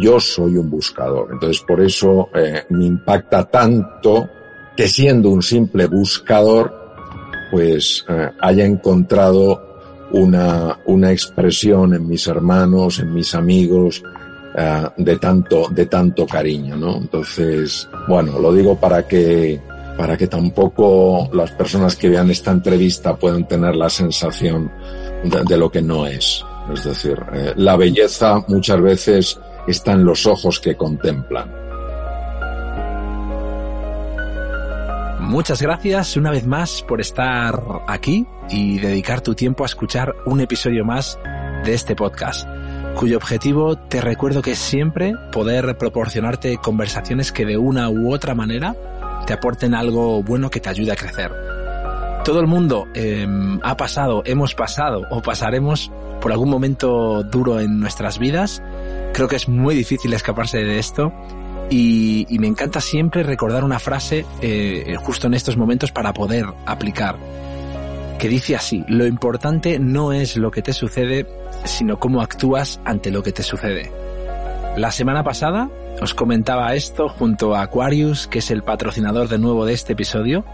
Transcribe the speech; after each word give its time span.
yo 0.00 0.20
soy 0.20 0.56
un 0.56 0.70
buscador. 0.70 1.28
Entonces, 1.32 1.62
por 1.66 1.80
eso 1.80 2.28
eh, 2.34 2.64
me 2.70 2.86
impacta 2.86 3.44
tanto 3.44 4.28
que 4.76 4.88
siendo 4.88 5.30
un 5.30 5.42
simple 5.42 5.86
buscador, 5.86 6.72
pues 7.50 8.04
eh, 8.08 8.30
haya 8.40 8.64
encontrado 8.64 10.08
una, 10.12 10.78
una 10.86 11.12
expresión 11.12 11.94
en 11.94 12.06
mis 12.06 12.26
hermanos, 12.26 12.98
en 12.98 13.12
mis 13.12 13.34
amigos, 13.34 14.02
eh, 14.56 14.84
de 14.96 15.16
tanto, 15.18 15.68
de 15.70 15.86
tanto 15.86 16.26
cariño, 16.26 16.76
¿no? 16.76 16.96
Entonces, 16.96 17.88
bueno, 18.08 18.38
lo 18.38 18.52
digo 18.52 18.76
para 18.76 19.06
que, 19.06 19.60
para 19.96 20.16
que 20.16 20.26
tampoco 20.26 21.28
las 21.32 21.50
personas 21.52 21.96
que 21.96 22.08
vean 22.08 22.30
esta 22.30 22.50
entrevista 22.50 23.16
puedan 23.16 23.46
tener 23.46 23.76
la 23.76 23.90
sensación 23.90 24.70
de, 25.24 25.56
lo 25.56 25.70
que 25.70 25.82
no 25.82 26.06
es. 26.06 26.44
Es 26.72 26.84
decir, 26.84 27.18
la 27.56 27.76
belleza 27.76 28.44
muchas 28.48 28.80
veces 28.80 29.38
está 29.66 29.92
en 29.92 30.04
los 30.04 30.26
ojos 30.26 30.60
que 30.60 30.76
contemplan. 30.76 31.62
Muchas 35.20 35.62
gracias 35.62 36.16
una 36.16 36.30
vez 36.30 36.46
más 36.46 36.82
por 36.82 37.00
estar 37.00 37.62
aquí 37.86 38.26
y 38.50 38.78
dedicar 38.80 39.22
tu 39.22 39.34
tiempo 39.34 39.62
a 39.62 39.66
escuchar 39.66 40.14
un 40.26 40.40
episodio 40.40 40.84
más 40.84 41.18
de 41.64 41.74
este 41.74 41.96
podcast, 41.96 42.46
cuyo 42.96 43.16
objetivo 43.16 43.78
te 43.78 44.00
recuerdo 44.00 44.42
que 44.42 44.50
es 44.50 44.58
siempre 44.58 45.14
poder 45.30 45.78
proporcionarte 45.78 46.58
conversaciones 46.58 47.32
que 47.32 47.46
de 47.46 47.56
una 47.56 47.88
u 47.88 48.12
otra 48.12 48.34
manera 48.34 48.76
te 49.26 49.32
aporten 49.32 49.74
algo 49.74 50.22
bueno 50.22 50.50
que 50.50 50.60
te 50.60 50.68
ayude 50.68 50.92
a 50.92 50.96
crecer. 50.96 51.32
Todo 52.24 52.40
el 52.40 52.46
mundo 52.46 52.86
em, 52.94 53.58
ha 53.62 53.76
pasado, 53.76 54.22
hemos 54.26 54.54
pasado 54.54 55.06
o 55.10 55.22
pasaremos 55.22 55.90
por 56.20 56.30
algún 56.30 56.50
momento 56.50 57.22
duro 57.24 57.58
en 57.58 57.80
nuestras 57.80 58.18
vidas. 58.18 58.62
Creo 59.12 59.28
que 59.28 59.36
es 59.36 59.48
muy 59.48 59.74
difícil 59.74 60.12
escaparse 60.14 60.58
de 60.58 60.78
esto 60.78 61.12
y, 61.70 62.26
me 62.38 62.46
encanta 62.46 62.80
siempre 62.80 63.22
recordar 63.22 63.62
una 63.64 63.78
frase 63.78 64.24
eh, 64.40 64.96
justo 64.98 65.26
en 65.26 65.34
estos 65.34 65.56
momentos 65.56 65.92
para 65.92 66.12
poder 66.12 66.46
aplicar, 66.66 67.16
que 68.18 68.28
dice 68.28 68.56
así, 68.56 68.84
lo 68.88 69.06
importante 69.06 69.78
no 69.78 70.12
es 70.12 70.36
lo 70.36 70.50
que 70.50 70.62
te 70.62 70.72
sucede, 70.72 71.26
sino 71.64 71.98
cómo 71.98 72.20
actúas 72.20 72.80
ante 72.84 73.10
lo 73.10 73.22
que 73.22 73.32
te 73.32 73.42
sucede. 73.42 73.92
La 74.76 74.90
semana 74.90 75.22
pasada 75.22 75.68
os 76.00 76.14
comentaba 76.14 76.74
esto 76.74 77.08
junto 77.08 77.54
a 77.54 77.62
Aquarius, 77.62 78.26
que 78.26 78.38
es 78.38 78.50
el 78.50 78.62
patrocinador 78.62 79.28
de 79.28 79.38
nuevo 79.38 79.66
de 79.66 79.74
este 79.74 79.92
episodio, 79.92 80.44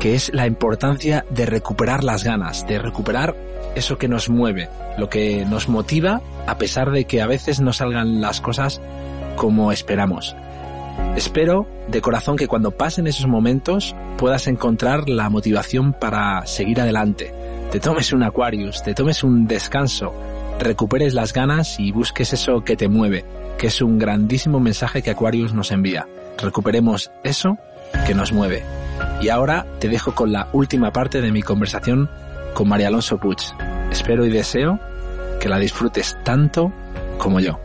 que 0.00 0.14
es 0.14 0.32
la 0.32 0.46
importancia 0.46 1.24
de 1.30 1.46
recuperar 1.46 2.04
las 2.04 2.24
ganas, 2.24 2.66
de 2.66 2.78
recuperar 2.78 3.34
eso 3.74 3.98
que 3.98 4.08
nos 4.08 4.28
mueve, 4.28 4.68
lo 4.96 5.08
que 5.08 5.44
nos 5.44 5.68
motiva 5.68 6.20
a 6.46 6.58
pesar 6.58 6.90
de 6.90 7.04
que 7.04 7.20
a 7.20 7.26
veces 7.26 7.60
no 7.60 7.72
salgan 7.72 8.20
las 8.20 8.40
cosas 8.40 8.80
como 9.36 9.72
esperamos. 9.72 10.36
Espero 11.16 11.66
de 11.88 12.00
corazón 12.00 12.36
que 12.36 12.48
cuando 12.48 12.70
pasen 12.70 13.06
esos 13.06 13.26
momentos 13.26 13.94
puedas 14.16 14.46
encontrar 14.46 15.08
la 15.08 15.30
motivación 15.30 15.92
para 15.92 16.46
seguir 16.46 16.80
adelante. 16.80 17.32
Te 17.70 17.80
tomes 17.80 18.12
un 18.12 18.22
Aquarius, 18.22 18.82
te 18.82 18.94
tomes 18.94 19.22
un 19.22 19.46
descanso, 19.46 20.14
recuperes 20.58 21.14
las 21.14 21.32
ganas 21.32 21.78
y 21.78 21.92
busques 21.92 22.32
eso 22.32 22.62
que 22.64 22.76
te 22.76 22.88
mueve, 22.88 23.24
que 23.58 23.66
es 23.66 23.80
un 23.80 23.98
grandísimo 23.98 24.60
mensaje 24.60 25.02
que 25.02 25.10
Aquarius 25.10 25.52
nos 25.52 25.70
envía. 25.70 26.06
Recuperemos 26.38 27.10
eso 27.24 27.58
que 28.06 28.14
nos 28.14 28.32
mueve. 28.32 28.62
Y 29.20 29.30
ahora 29.30 29.66
te 29.80 29.88
dejo 29.88 30.14
con 30.14 30.32
la 30.32 30.48
última 30.52 30.92
parte 30.92 31.20
de 31.20 31.32
mi 31.32 31.42
conversación 31.42 32.08
con 32.54 32.68
María 32.68 32.88
Alonso 32.88 33.18
Puig. 33.18 33.38
Espero 33.90 34.24
y 34.24 34.30
deseo 34.30 34.78
que 35.40 35.48
la 35.48 35.58
disfrutes 35.58 36.16
tanto 36.24 36.72
como 37.18 37.40
yo. 37.40 37.58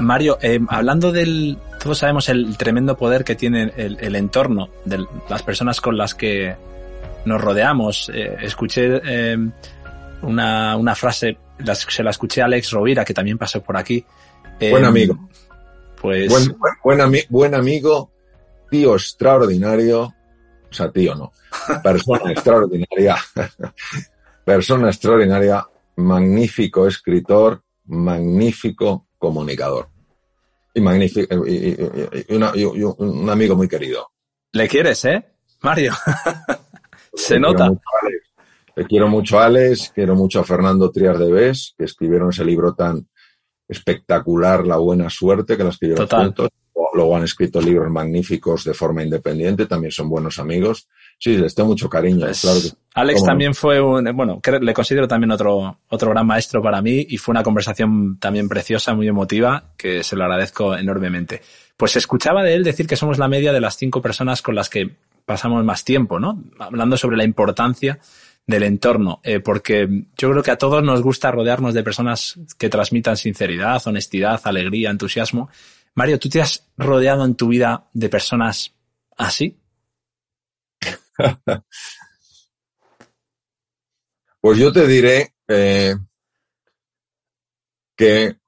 Mario, 0.00 0.38
eh, 0.40 0.60
hablando 0.68 1.12
del, 1.12 1.58
todos 1.80 1.98
sabemos 1.98 2.28
el 2.28 2.56
tremendo 2.56 2.96
poder 2.96 3.24
que 3.24 3.34
tiene 3.34 3.72
el, 3.76 4.14
entorno 4.14 4.68
de 4.84 5.04
las 5.28 5.42
personas 5.42 5.80
con 5.80 5.96
las 5.96 6.14
que 6.14 6.56
nos 7.24 7.40
rodeamos. 7.40 8.10
Eh, 8.12 8.36
escuché 8.40 9.00
eh, 9.04 9.36
una, 10.22 10.94
frase, 10.94 11.38
se 11.88 12.02
la 12.02 12.10
escuché 12.10 12.42
a 12.42 12.46
Alex 12.46 12.70
Rovira, 12.70 13.04
que 13.04 13.14
también 13.14 13.38
pasó 13.38 13.62
por 13.62 13.76
aquí. 13.76 14.04
buen 14.60 14.84
amigo. 14.84 15.18
Pues. 16.02 16.28
Buen, 16.82 17.22
buen, 17.30 17.54
amigo, 17.54 18.10
tío 18.70 18.94
extraordinario. 18.94 20.02
O 20.02 20.74
sea, 20.74 20.90
tío 20.90 21.14
no. 21.14 21.32
Persona 21.82 22.30
extraordinaria. 22.32 23.16
Persona 24.44 24.88
extraordinaria. 24.88 25.66
Magnífico 25.96 26.86
escritor. 26.86 27.62
Magnífico 27.84 29.06
comunicador 29.18 29.92
y 30.74 30.80
magnífico, 30.80 31.46
y, 31.46 31.76
un 32.28 33.30
amigo 33.30 33.56
muy 33.56 33.68
querido. 33.68 34.10
¿Le 34.52 34.68
quieres, 34.68 35.04
eh? 35.04 35.24
Mario. 35.62 35.92
Se 37.14 37.38
nota. 37.38 37.70
Le 38.74 38.86
quiero 38.86 39.08
mucho 39.08 39.38
a 39.38 39.46
Alex, 39.46 39.92
quiero 39.94 40.14
mucho 40.14 40.40
a 40.40 40.44
Fernando 40.44 40.90
Triar 40.90 41.18
de 41.18 41.30
Bes, 41.30 41.74
que 41.76 41.84
escribieron 41.84 42.30
ese 42.30 42.44
libro 42.44 42.74
tan 42.74 43.06
espectacular, 43.72 44.66
La 44.66 44.76
Buena 44.76 45.10
Suerte, 45.10 45.56
que 45.56 45.64
la 45.64 45.70
escribieron 45.70 46.08
juntos. 46.08 46.48
Luego 46.94 47.16
han 47.16 47.24
escrito 47.24 47.60
libros 47.60 47.90
magníficos 47.90 48.64
de 48.64 48.74
forma 48.74 49.02
independiente, 49.02 49.66
también 49.66 49.92
son 49.92 50.10
buenos 50.10 50.38
amigos. 50.38 50.88
Sí, 51.18 51.36
les 51.38 51.54
tengo 51.54 51.70
mucho 51.70 51.88
cariño. 51.88 52.26
Pues 52.26 52.76
Alex 52.94 53.24
también 53.24 53.54
fue 53.54 53.80
un, 53.80 54.04
bueno, 54.14 54.40
le 54.60 54.74
considero 54.74 55.08
también 55.08 55.30
otro, 55.30 55.78
otro 55.88 56.10
gran 56.10 56.26
maestro 56.26 56.60
para 56.60 56.82
mí 56.82 57.06
y 57.08 57.16
fue 57.16 57.32
una 57.32 57.42
conversación 57.42 58.18
también 58.18 58.48
preciosa, 58.48 58.94
muy 58.94 59.08
emotiva, 59.08 59.72
que 59.78 60.02
se 60.02 60.16
lo 60.16 60.24
agradezco 60.24 60.76
enormemente. 60.76 61.40
Pues 61.76 61.96
escuchaba 61.96 62.42
de 62.42 62.54
él 62.54 62.64
decir 62.64 62.86
que 62.86 62.96
somos 62.96 63.18
la 63.18 63.28
media 63.28 63.52
de 63.52 63.60
las 63.60 63.76
cinco 63.76 64.02
personas 64.02 64.42
con 64.42 64.54
las 64.54 64.68
que 64.68 64.90
pasamos 65.24 65.64
más 65.64 65.84
tiempo, 65.84 66.18
¿no? 66.18 66.42
Hablando 66.58 66.96
sobre 66.96 67.16
la 67.16 67.24
importancia 67.24 68.00
del 68.46 68.64
entorno, 68.64 69.20
eh, 69.22 69.40
porque 69.40 69.88
yo 70.16 70.30
creo 70.30 70.42
que 70.42 70.50
a 70.50 70.58
todos 70.58 70.82
nos 70.82 71.00
gusta 71.02 71.30
rodearnos 71.30 71.74
de 71.74 71.82
personas 71.82 72.38
que 72.58 72.68
transmitan 72.68 73.16
sinceridad, 73.16 73.80
honestidad, 73.86 74.40
alegría, 74.44 74.90
entusiasmo. 74.90 75.48
Mario, 75.94 76.18
¿tú 76.18 76.28
te 76.28 76.42
has 76.42 76.66
rodeado 76.76 77.24
en 77.24 77.34
tu 77.34 77.48
vida 77.48 77.88
de 77.92 78.08
personas 78.08 78.74
así? 79.16 79.58
pues 84.40 84.58
yo 84.58 84.72
te 84.72 84.86
diré 84.86 85.34
eh, 85.48 85.94
que 87.96 88.41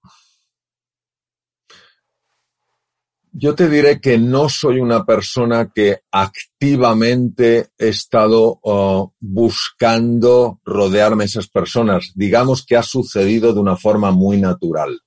yo 3.36 3.56
te 3.56 3.68
diré 3.68 4.00
que 4.00 4.16
no 4.16 4.48
soy 4.48 4.78
una 4.78 5.04
persona 5.04 5.72
que 5.74 6.02
activamente 6.12 7.70
he 7.76 7.88
estado 7.88 8.60
oh, 8.62 9.12
buscando 9.18 10.60
rodearme 10.64 11.24
esas 11.24 11.48
personas. 11.48 12.12
Digamos 12.14 12.64
que 12.64 12.76
ha 12.76 12.84
sucedido 12.84 13.52
de 13.52 13.58
una 13.58 13.76
forma 13.76 14.12
muy 14.12 14.40
natural. 14.40 15.00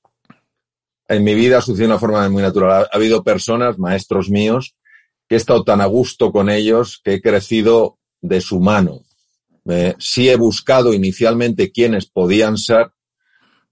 En 1.07 1.23
mi 1.23 1.35
vida 1.35 1.59
ha 1.59 1.61
sucedido 1.61 1.87
de 1.87 1.93
una 1.93 1.99
forma 1.99 2.29
muy 2.29 2.43
natural. 2.43 2.89
Ha 2.91 2.97
habido 2.97 3.23
personas, 3.23 3.79
maestros 3.79 4.29
míos, 4.29 4.75
que 5.29 5.35
he 5.35 5.37
estado 5.37 5.63
tan 5.63 5.79
a 5.79 5.85
gusto 5.85 6.33
con 6.33 6.49
ellos 6.49 6.99
que 7.01 7.13
he 7.13 7.21
crecido 7.21 7.97
de 8.19 8.41
su 8.41 8.59
mano. 8.59 9.03
Eh, 9.69 9.95
sí 9.99 10.27
he 10.27 10.35
buscado 10.35 10.93
inicialmente 10.93 11.71
quiénes 11.71 12.07
podían 12.07 12.57
ser 12.57 12.91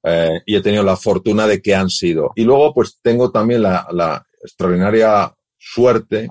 eh, 0.01 0.41
y 0.45 0.55
he 0.55 0.61
tenido 0.61 0.83
la 0.83 0.95
fortuna 0.95 1.45
de 1.45 1.61
que 1.61 1.75
han 1.75 1.89
sido. 1.89 2.31
Y 2.35 2.43
luego 2.43 2.73
pues 2.73 2.99
tengo 3.01 3.31
también 3.31 3.63
la, 3.63 4.25
extraordinaria 4.45 5.33
suerte 5.57 6.29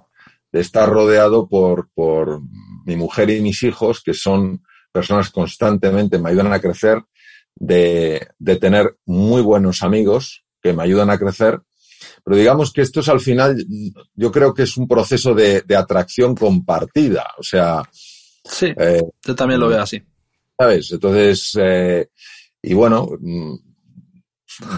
de 0.52 0.60
estar 0.60 0.88
rodeado 0.88 1.48
por, 1.48 1.91
por 1.94 2.41
mi 2.86 2.97
mujer 2.97 3.30
y 3.30 3.41
mis 3.41 3.62
hijos, 3.62 4.02
que 4.02 4.14
son 4.14 4.62
personas 4.92 5.30
constantemente 5.30 6.19
me 6.19 6.31
ayudan 6.31 6.52
a 6.52 6.61
crecer, 6.61 7.02
de, 7.56 8.28
de 8.38 8.56
tener 8.56 8.96
muy 9.05 9.43
buenos 9.43 9.82
amigos 9.82 10.44
que 10.62 10.72
me 10.72 10.82
ayudan 10.82 11.11
a 11.11 11.19
crecer 11.19 11.61
pero 12.25 12.37
digamos 12.37 12.72
que 12.72 12.81
esto 12.82 13.00
es 13.00 13.08
al 13.08 13.20
final, 13.20 13.64
yo 14.14 14.32
creo 14.32 14.55
que 14.55 14.62
es 14.62 14.76
un 14.76 14.88
proceso 14.88 15.34
de, 15.34 15.62
atracción 15.76 16.34
compartida. 16.34 17.26
O 17.38 17.43
sea. 17.43 17.82
Sí, 18.44 18.72
eh, 18.78 19.02
yo 19.25 19.34
también 19.34 19.60
lo 19.60 19.69
veo 19.69 19.82
así. 19.82 20.02
¿Sabes? 20.58 20.93
Entonces, 20.93 21.52
eh, 21.60 22.08
y 22.62 22.75
bueno, 22.75 23.08
mm, 23.20 23.55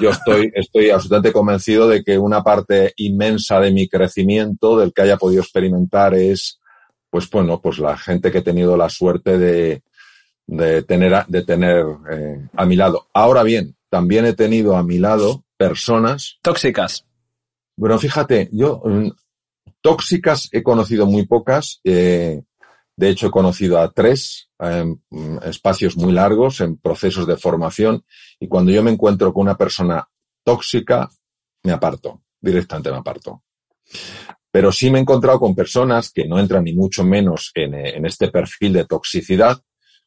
yo 0.00 0.10
estoy, 0.10 0.52
estoy 0.54 0.90
absolutamente 0.90 1.32
convencido 1.32 1.88
de 1.88 2.02
que 2.02 2.18
una 2.18 2.42
parte 2.42 2.92
inmensa 2.96 3.60
de 3.60 3.72
mi 3.72 3.88
crecimiento, 3.88 4.78
del 4.78 4.92
que 4.92 5.02
haya 5.02 5.16
podido 5.16 5.42
experimentar, 5.42 6.14
es, 6.14 6.60
pues 7.10 7.28
bueno, 7.30 7.60
pues 7.60 7.78
la 7.78 7.96
gente 7.96 8.30
que 8.30 8.38
he 8.38 8.42
tenido 8.42 8.76
la 8.76 8.88
suerte 8.88 9.38
de, 9.38 9.82
de 10.46 10.82
tener, 10.82 11.26
de 11.26 11.42
tener 11.42 11.84
eh, 12.10 12.48
a 12.54 12.66
mi 12.66 12.76
lado. 12.76 13.08
Ahora 13.12 13.42
bien, 13.42 13.76
también 13.88 14.26
he 14.26 14.32
tenido 14.32 14.76
a 14.76 14.82
mi 14.82 14.98
lado 14.98 15.44
personas. 15.56 16.38
Tóxicas. 16.42 17.06
Bueno, 17.76 17.98
fíjate, 17.98 18.48
yo 18.52 18.82
mm, 18.84 19.10
tóxicas 19.80 20.48
he 20.52 20.62
conocido 20.62 21.06
muy 21.06 21.26
pocas. 21.26 21.80
Eh, 21.84 22.42
De 22.96 23.10
hecho, 23.10 23.26
he 23.26 23.30
conocido 23.30 23.78
a 23.78 23.92
tres 23.92 24.48
en 24.58 25.00
espacios 25.44 25.96
muy 25.96 26.12
largos, 26.12 26.60
en 26.60 26.78
procesos 26.78 27.26
de 27.26 27.36
formación, 27.36 28.04
y 28.40 28.48
cuando 28.48 28.72
yo 28.72 28.82
me 28.82 28.90
encuentro 28.90 29.32
con 29.32 29.42
una 29.42 29.56
persona 29.56 30.08
tóxica, 30.42 31.08
me 31.62 31.72
aparto, 31.72 32.22
directamente 32.40 32.90
me 32.90 32.98
aparto. 32.98 33.42
Pero 34.50 34.72
sí 34.72 34.90
me 34.90 34.98
he 34.98 35.02
encontrado 35.02 35.38
con 35.38 35.54
personas 35.54 36.10
que 36.10 36.26
no 36.26 36.38
entran 36.38 36.64
ni 36.64 36.72
mucho 36.72 37.04
menos 37.04 37.50
en, 37.54 37.74
en 37.74 38.06
este 38.06 38.28
perfil 38.28 38.72
de 38.72 38.86
toxicidad, 38.86 39.60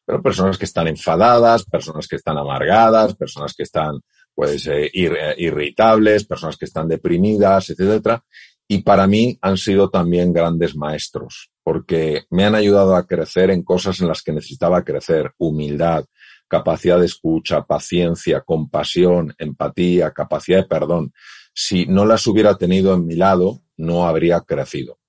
pero 0.03 0.23
personas 0.23 0.57
que 0.57 0.65
están 0.65 0.87
enfadadas, 0.87 1.65
personas 1.65 2.07
que 2.07 2.15
están 2.15 2.39
amargadas, 2.39 3.15
personas 3.15 3.53
que 3.53 3.61
están 3.61 3.99
pues 4.33 4.67
eh, 4.67 4.89
eh, 4.93 5.35
irritables, 5.37 6.25
personas 6.25 6.55
que 6.55 6.65
están 6.65 6.87
deprimidas, 6.87 7.69
etcétera. 7.69 8.23
Y 8.71 8.83
para 8.83 9.07
mí 9.07 9.35
han 9.41 9.57
sido 9.57 9.89
también 9.89 10.31
grandes 10.31 10.75
maestros, 10.75 11.49
porque 11.63 12.25
me 12.29 12.45
han 12.45 12.53
ayudado 12.53 12.95
a 12.95 13.07
crecer 13.07 13.49
en 13.49 13.63
cosas 13.63 13.99
en 13.99 14.07
las 14.07 14.21
que 14.21 14.31
necesitaba 14.31 14.83
crecer, 14.83 15.33
humildad, 15.39 16.05
capacidad 16.47 16.99
de 16.99 17.07
escucha, 17.07 17.63
paciencia, 17.63 18.41
compasión, 18.41 19.33
empatía, 19.39 20.11
capacidad 20.11 20.59
de 20.59 20.67
perdón. 20.67 21.13
Si 21.51 21.87
no 21.87 22.05
las 22.05 22.27
hubiera 22.27 22.59
tenido 22.59 22.93
en 22.93 23.07
mi 23.07 23.15
lado, 23.15 23.63
no 23.75 24.07
habría 24.07 24.41
crecido. 24.41 24.99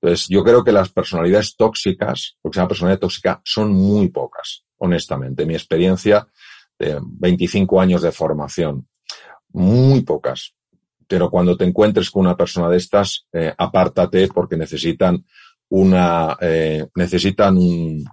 Entonces, 0.00 0.28
yo 0.28 0.44
creo 0.44 0.62
que 0.62 0.70
las 0.70 0.90
personalidades 0.90 1.56
tóxicas, 1.56 2.36
porque 2.40 2.54
se 2.54 2.60
llama 2.60 2.68
personalidad 2.68 3.00
tóxica, 3.00 3.42
son 3.44 3.72
muy 3.72 4.10
pocas, 4.10 4.64
honestamente. 4.76 5.44
Mi 5.44 5.54
experiencia 5.54 6.28
de 6.78 7.00
25 7.02 7.80
años 7.80 8.02
de 8.02 8.12
formación, 8.12 8.86
muy 9.48 10.02
pocas. 10.02 10.54
Pero 11.08 11.30
cuando 11.30 11.56
te 11.56 11.64
encuentres 11.64 12.10
con 12.10 12.26
una 12.26 12.36
persona 12.36 12.68
de 12.68 12.76
estas, 12.76 13.26
eh, 13.32 13.52
apártate 13.56 14.28
porque 14.28 14.56
necesitan 14.56 15.24
una, 15.70 16.36
eh, 16.40 16.86
necesitan 16.94 17.56
un, 17.56 18.04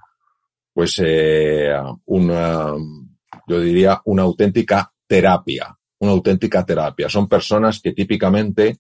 pues, 0.74 1.02
eh, 1.06 1.74
una, 2.06 2.74
yo 3.48 3.60
diría, 3.60 4.02
una 4.06 4.24
auténtica 4.24 4.92
terapia, 5.08 5.78
una 6.00 6.12
auténtica 6.12 6.66
terapia. 6.66 7.10
Son 7.10 7.28
personas 7.28 7.80
que 7.80 7.94
típicamente 7.94 8.80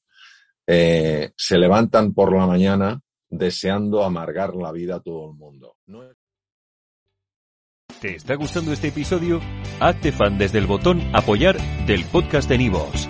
eh, 0.67 1.31
se 1.35 1.57
levantan 1.57 2.13
por 2.13 2.35
la 2.35 2.47
mañana 2.47 2.99
deseando 3.29 4.03
amargar 4.03 4.55
la 4.55 4.71
vida 4.71 4.95
a 4.95 4.99
todo 4.99 5.29
el 5.29 5.37
mundo. 5.37 5.75
¿Te 8.01 8.15
está 8.15 8.35
gustando 8.35 8.73
este 8.73 8.89
episodio? 8.89 9.39
Hazte 9.79 10.11
fan 10.11 10.37
desde 10.37 10.59
el 10.59 10.67
botón 10.67 11.01
apoyar 11.13 11.57
del 11.85 12.03
podcast 12.05 12.49
de 12.49 12.57
Nivos. 12.57 13.09